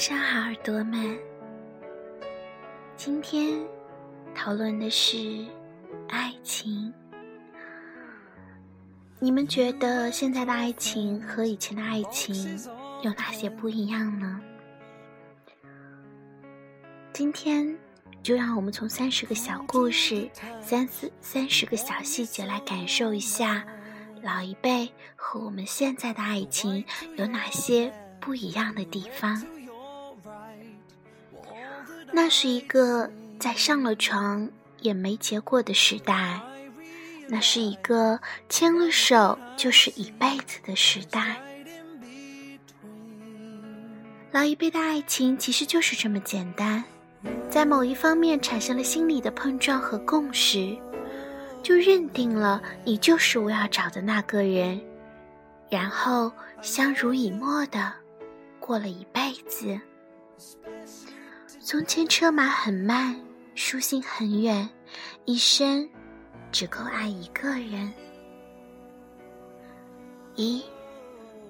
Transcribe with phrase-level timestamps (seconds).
[0.00, 1.14] 上好，耳朵们。
[2.96, 3.60] 今天
[4.34, 5.44] 讨论的是
[6.08, 6.90] 爱情。
[9.18, 12.58] 你们觉得现在的爱情和以前的爱情
[13.02, 14.40] 有哪些不一样呢？
[17.12, 17.76] 今天
[18.22, 20.30] 就让我们从三十个小故事、
[20.62, 23.62] 三四三十个小细节来感受一下
[24.22, 26.82] 老一辈和我们现在的爱情
[27.18, 29.38] 有哪些不一样的地方。
[32.12, 34.48] 那是一个在上了床
[34.80, 36.40] 也没结果的时代。
[37.28, 41.40] 那是一个牵了手就是一辈子的时代。
[44.32, 46.82] 老一辈的爱情其实就是这么简单，
[47.48, 50.76] 在某一方面产生了心理的碰撞和共识，
[51.62, 54.80] 就认定了你就是我要找的那个人，
[55.68, 57.92] 然后相濡以沫的
[58.58, 59.80] 过了一辈子。
[61.62, 63.14] 从前车马很慢，
[63.54, 64.66] 书信很远，
[65.26, 65.86] 一生。
[66.50, 67.92] 只够爱一个人。
[70.34, 70.64] 一，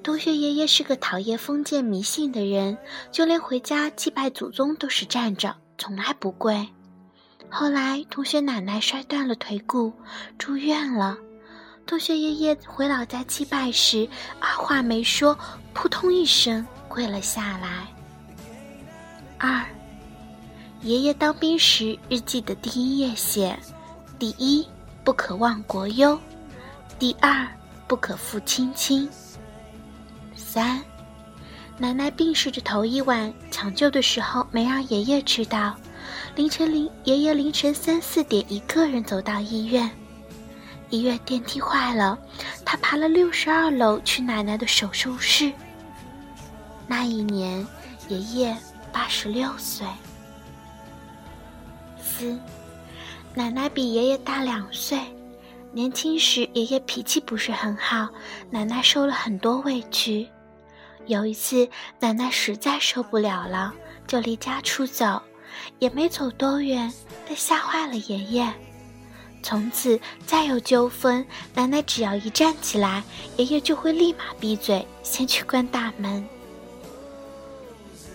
[0.03, 2.77] 同学爷爷是个讨厌封建迷信的人，
[3.11, 6.69] 就连回家祭拜祖宗都是站着，从来不跪。
[7.49, 9.93] 后来，同学奶奶摔断了腿骨，
[10.37, 11.17] 住院了。
[11.87, 14.07] 同学爷爷回老家祭拜时，
[14.39, 15.39] 二话没说，
[15.73, 17.87] 扑通一声跪了下来。
[19.39, 19.65] 二，
[20.83, 23.59] 爷爷当兵时日记的第一页写：
[24.19, 24.67] 第一。
[25.03, 26.17] 不可忘国忧，
[26.99, 27.49] 第二
[27.89, 29.09] 不可负亲亲。
[30.37, 30.81] 三，
[31.79, 35.75] 奶奶病逝的头一晚抢救的时候没让爷爷知道，
[36.37, 39.91] 凌晨零爷爷凌晨三四点一个人走到医院，
[40.91, 42.17] 医院电梯坏了，
[42.63, 45.51] 他爬了六十二楼去奶奶的手术室。
[46.87, 47.67] 那一年
[48.09, 48.57] 爷爷
[48.93, 49.87] 八十六岁。
[52.21, 52.39] 四。
[53.35, 55.01] 奶奶比爷爷大两岁，
[55.73, 58.09] 年轻时爷爷脾气不是很好，
[58.51, 60.29] 奶奶受了很多委屈。
[61.07, 61.67] 有一次，
[61.99, 63.73] 奶奶实在受不了了，
[64.07, 65.23] 就离家出走，
[65.79, 66.93] 也没走多远，
[67.27, 68.53] 但吓坏了爷爷。
[69.43, 73.03] 从此再有纠纷，奶奶只要一站起来，
[73.39, 76.29] 爷爷就会立马闭嘴，先去关大门。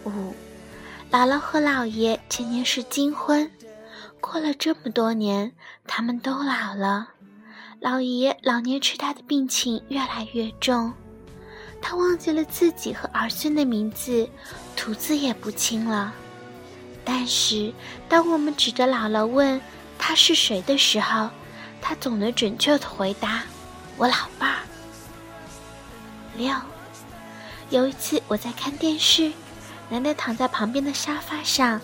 [0.03, 0.11] 五，
[1.09, 3.49] 姥姥和姥爷前年是金婚。
[4.27, 5.53] 过了这么多年，
[5.85, 7.09] 他们都老了。
[7.79, 10.91] 老爷老年痴呆的病情越来越重，
[11.79, 14.27] 他忘记了自己和儿孙的名字，
[14.75, 16.11] 吐字也不清了。
[17.03, 17.71] 但是，
[18.09, 19.61] 当我们指着姥姥问
[19.99, 21.29] 他是谁的时候，
[21.79, 23.43] 他总能准确的回答
[23.95, 24.57] ：“我老伴儿。”
[26.35, 26.51] 六，
[27.69, 29.31] 有一次我在看电视，
[29.87, 31.79] 奶奶躺在旁边的沙发上。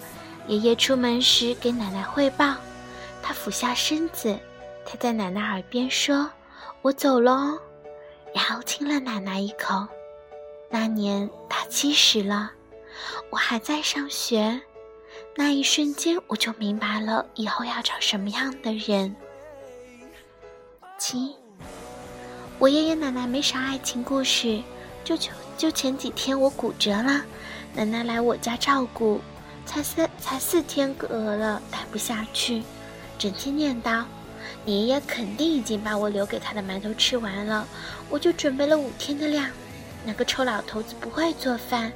[0.47, 2.55] 爷爷出门时给奶奶汇报，
[3.21, 4.37] 他俯下身子，
[4.85, 6.29] 他在奶奶耳边说
[6.81, 7.57] ：“我走喽。”
[8.33, 9.85] 然后亲了奶奶一口。
[10.69, 12.51] 那年他七十了，
[13.29, 14.59] 我还在上学。
[15.35, 19.15] 那一瞬间，我就明白了以后要找什么样的人。
[20.97, 21.35] 七，
[22.57, 24.61] 我爷爷奶奶没啥爱情故事，
[25.03, 27.23] 就就就前几天我骨折了，
[27.73, 29.21] 奶奶来我家照顾。
[29.65, 32.63] 才四才四天隔了，待不下去，
[33.17, 34.03] 整天念叨
[34.65, 37.65] ：“你爷爷肯定已经把我留给他的馒头吃完了，
[38.09, 39.49] 我就准备了五天的量。
[40.03, 41.93] 那个臭老头子不会做饭，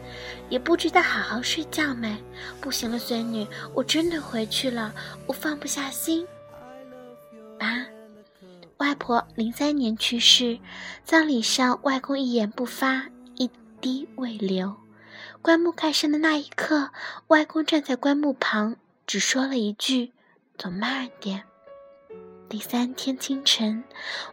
[0.47, 2.15] 也不知道好好睡觉没。
[2.61, 4.93] 不行了，孙女，我真的回去了，
[5.25, 6.25] 我放不下心。”
[7.59, 7.83] 八，
[8.77, 10.59] 外婆零三年去世，
[11.03, 13.49] 葬礼上外公一言不发，一
[13.81, 14.75] 滴未流。
[15.45, 16.89] 棺木盖上的那一刻，
[17.27, 20.11] 外公站在棺木旁，只说了一句
[20.57, 21.43] ：“走慢点。”
[22.49, 23.83] 第三天清晨，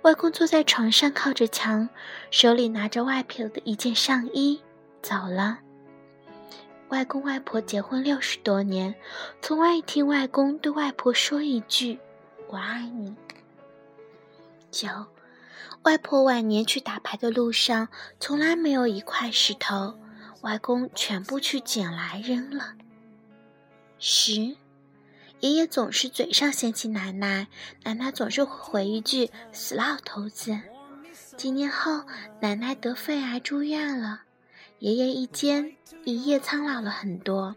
[0.00, 1.90] 外公坐在床上，靠着墙，
[2.30, 4.62] 手里拿着外婆的一件上衣，
[5.02, 5.58] 走了。
[6.88, 8.94] 外公外婆结婚六十多年，
[9.42, 12.00] 从未听外公对外婆说一句
[12.48, 13.14] “我爱你”。
[14.72, 14.88] 九，
[15.82, 17.88] 外婆晚年去打牌的路上，
[18.18, 19.98] 从来没有一块石头。
[20.42, 22.74] 外公全部去捡来扔了。
[23.98, 24.56] 十，
[25.40, 27.48] 爷爷总是嘴上嫌弃奶奶，
[27.84, 30.60] 奶奶总是回一句“死老头子”。
[31.36, 32.02] 几年后，
[32.40, 34.22] 奶奶得肺癌住院了，
[34.80, 37.56] 爷爷一肩一夜苍老了很多。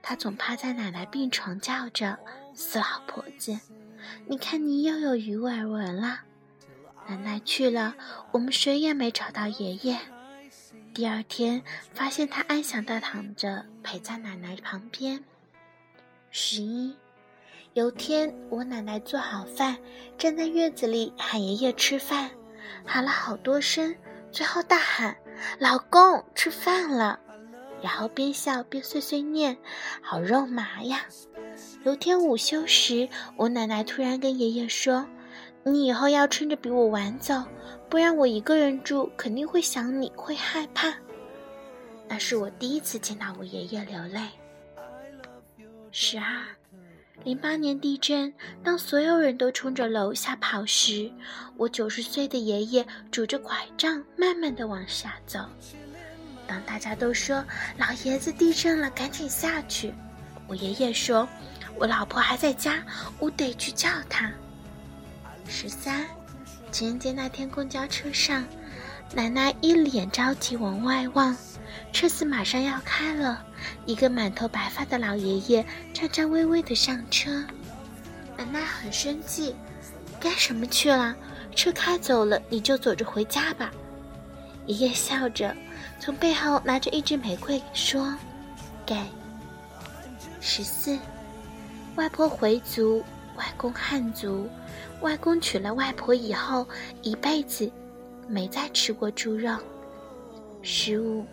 [0.00, 2.18] 他总趴在奶奶病床叫着
[2.54, 3.58] “死老婆子”，
[4.26, 6.20] 你看你又有鱼尾纹了。
[7.08, 7.94] 奶奶去了，
[8.30, 9.98] 我们谁也没找到爷爷。
[10.94, 11.62] 第二天
[11.94, 15.24] 发现他安详地躺着，陪在奶奶旁边。
[16.30, 16.94] 十一，
[17.72, 19.78] 有天我奶奶做好饭，
[20.18, 22.30] 站在院子里喊爷爷吃饭，
[22.84, 23.94] 喊了好多声，
[24.30, 25.16] 最后大喊
[25.58, 27.18] ：“老公，吃饭了！”
[27.82, 29.56] 然后边笑边碎碎念
[30.02, 31.06] ：“好肉麻呀！”
[31.84, 35.06] 有天午休时，我奶奶突然跟爷爷说
[35.64, 37.42] ：“你以后要趁着比我晚走，
[37.88, 40.92] 不然我一个人住肯定会想你，会害怕。”
[42.08, 44.20] 那是我第一次见到我爷爷流泪。
[45.90, 46.42] 十二，
[47.24, 48.32] 零八年地震，
[48.62, 51.10] 当所有人都冲着楼下跑时，
[51.56, 55.40] 我九十岁的爷爷拄着拐杖慢慢的往下走。
[56.46, 57.42] 当大家都说
[57.78, 59.94] 老爷子地震了，赶紧下去，
[60.48, 61.26] 我爷爷说。
[61.78, 62.84] 我老婆还在家，
[63.18, 64.30] 我得去叫她。
[65.48, 66.06] 十三，
[66.70, 68.44] 情人节那天公交车上，
[69.14, 71.36] 奶奶一脸着急往外望，
[71.92, 73.44] 车子马上要开了，
[73.84, 77.44] 一个满头白发的老爷爷颤颤巍巍的上车。
[78.36, 79.54] 奶奶很生气，
[80.18, 81.14] 干什么去了？
[81.54, 83.70] 车开走了，你就走着回家吧。
[84.66, 85.54] 爷爷笑着，
[86.00, 88.16] 从背后拿着一支玫瑰说
[88.86, 88.96] ：“给。”
[90.40, 90.98] 十四。
[91.94, 93.04] 外婆回族，
[93.36, 94.48] 外公汉族。
[95.00, 96.66] 外公娶了外婆以后，
[97.02, 97.70] 一辈子
[98.28, 99.56] 没再吃过猪肉。
[100.62, 101.26] 十五，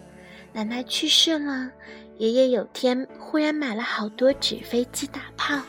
[0.52, 1.72] 奶奶去世了，
[2.18, 5.62] 爷爷有天忽然买了好多纸飞机打炮，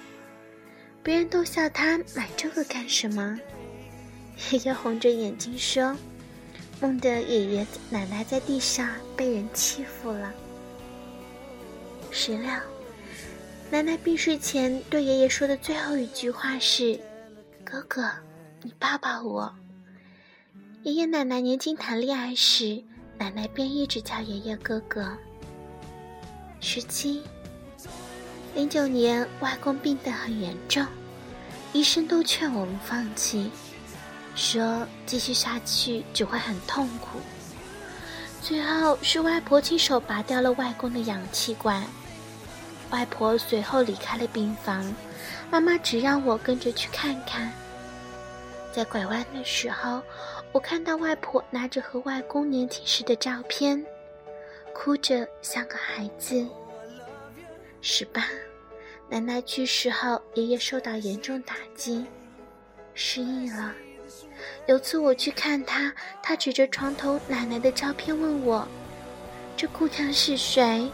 [1.02, 3.38] 别人都笑他买这个干什么。
[4.50, 5.94] 爷爷红着眼睛说
[6.80, 10.32] ：“梦的爷爷奶奶在地上被人欺负了。”
[12.10, 12.50] 十六。
[13.70, 16.98] 奶奶病睡前对爷爷说的最后一句话是
[17.62, 18.10] ：“哥哥，
[18.62, 19.54] 你抱抱我。”
[20.82, 22.82] 爷爷奶奶年轻谈恋爱时，
[23.16, 25.16] 奶奶便一直叫爷爷哥哥。
[26.58, 27.22] 十七，
[28.56, 30.84] 零九年外公病得很严重，
[31.72, 33.52] 医生都劝我们放弃，
[34.34, 37.20] 说继续下去只会很痛苦。
[38.42, 41.84] 最后是外婆亲手拔掉了外公的氧气管。
[42.90, 44.84] 外婆随后离开了病房，
[45.50, 47.52] 妈妈只让我跟着去看看。
[48.72, 50.02] 在拐弯的时候，
[50.52, 53.84] 我看到外婆拿着和外公年轻时的照片，
[54.72, 56.46] 哭着像个孩子。
[57.80, 58.26] 十八，
[59.08, 62.04] 奶奶去世后，爷爷受到严重打击，
[62.94, 63.72] 失忆了。
[64.66, 65.92] 有次我去看他，
[66.22, 68.66] 他指着床头奶奶的照片问我
[69.56, 70.90] ：“这姑娘是谁？”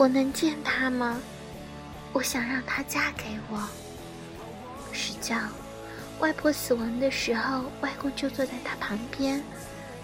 [0.00, 1.20] 我能见他吗？
[2.14, 3.68] 我想让他嫁给我。
[4.92, 5.34] 十九，
[6.20, 9.44] 外婆死亡的时候，外公就坐在她旁边，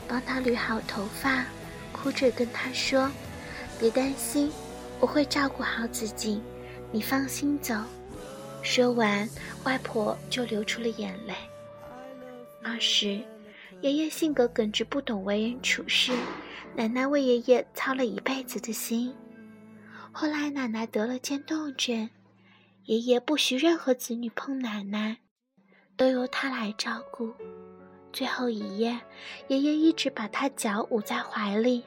[0.06, 1.46] 帮她捋好头发，
[1.92, 3.10] 哭着跟她说
[3.80, 4.52] ：“别担心，
[5.00, 6.42] 我会照顾好自己，
[6.92, 7.74] 你放心走。”
[8.62, 9.26] 说完，
[9.64, 11.32] 外婆就流出了眼泪。
[12.62, 13.18] 二十，
[13.80, 16.12] 爷爷性格耿直，不懂为人处事，
[16.74, 19.14] 奶奶为爷爷操了一辈子的心。
[20.18, 22.08] 后来奶奶得了渐冻症，
[22.84, 25.18] 爷爷不许任何子女碰奶奶，
[25.94, 27.34] 都由他来照顾。
[28.14, 28.98] 最后一夜，
[29.48, 31.84] 爷爷一直把他脚捂在怀里。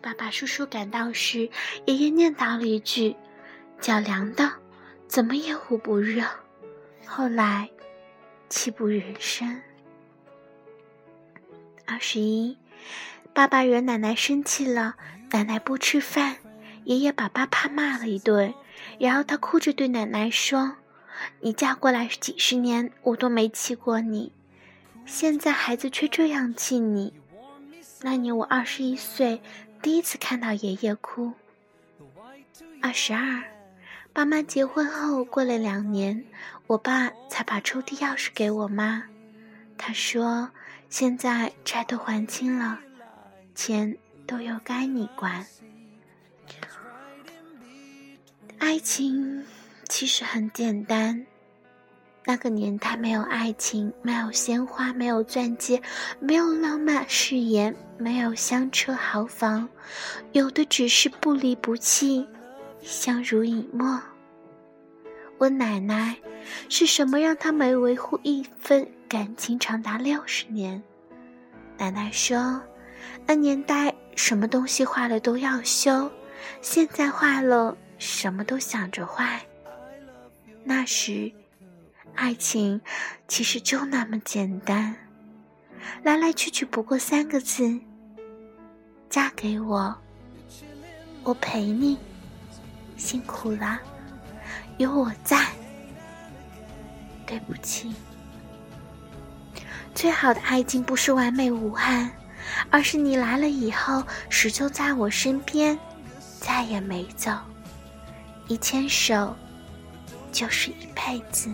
[0.00, 1.48] 爸爸叔叔赶到时，
[1.86, 3.14] 爷爷念叨了一句
[3.80, 4.54] ：“脚凉的，
[5.06, 6.24] 怎么也捂不热。”
[7.06, 7.70] 后来，
[8.48, 9.62] 泣不人声。
[11.86, 12.58] 二十一，
[13.32, 14.96] 爸爸惹奶奶生气了，
[15.30, 16.38] 奶奶不吃饭。
[16.84, 18.52] 爷爷把爸爸骂了一顿，
[18.98, 20.76] 然后他哭着对奶奶说
[21.40, 24.32] ：“你嫁过来几十年，我都没气过你，
[25.06, 27.14] 现在孩子却这样气你。
[28.00, 29.40] 那年我二十一岁，
[29.80, 31.32] 第一次看到爷爷哭。
[32.80, 33.44] 二十二，
[34.12, 36.24] 爸妈结婚后过了两年，
[36.66, 39.04] 我爸才把抽屉钥匙给我妈，
[39.78, 40.50] 他说：
[40.88, 42.80] 现在债都还清了，
[43.54, 43.96] 钱
[44.26, 45.46] 都又该你管。”
[48.62, 49.44] 爱情
[49.88, 51.26] 其实很简单，
[52.24, 55.82] 那个年代没有爱情，没有鲜花，没有钻戒，
[56.20, 59.68] 没有浪漫誓言，没有香车豪房，
[60.30, 62.24] 有的只是不离不弃，
[62.80, 64.00] 相濡以沫。
[65.38, 66.16] 我奶奶
[66.68, 70.80] 是什么让她每维护一份感情长达六十年？
[71.76, 72.62] 奶奶说，
[73.26, 76.08] 那年代什么东西坏了都要修，
[76.60, 77.76] 现在坏了。
[78.02, 79.40] 什么都想着坏。
[80.64, 81.30] 那时，
[82.16, 82.80] 爱情
[83.28, 84.96] 其实就那么简单，
[86.02, 87.78] 来来去去不过三个字：
[89.08, 89.96] 嫁给我，
[91.22, 91.96] 我陪你，
[92.96, 93.78] 辛苦了，
[94.78, 95.46] 有我在。
[97.24, 97.94] 对不起，
[99.94, 102.10] 最好的爱情不是完美无憾，
[102.68, 105.78] 而是你来了以后，始终在我身边，
[106.40, 107.32] 再也没走，
[108.52, 109.34] 一牵手
[110.30, 111.50] 就是一辈子。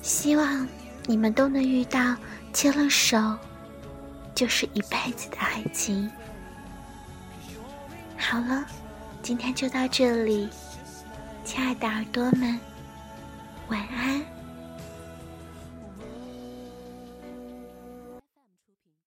[0.00, 0.64] 希望
[1.06, 2.14] 你们都能遇到
[2.52, 3.36] 牵了手
[4.32, 6.08] 就是一辈子的爱情。
[8.16, 8.64] 好了，
[9.22, 10.48] 今天就到这里。
[11.44, 12.58] 亲爱的耳朵们，
[13.66, 14.33] 晚安。